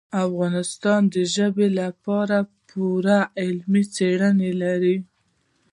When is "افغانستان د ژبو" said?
0.25-1.65